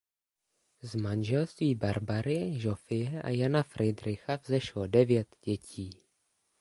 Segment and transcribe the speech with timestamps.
[0.81, 6.01] Z manželství Barbary Žofie a Jana Fridricha vzešlo devět dětí.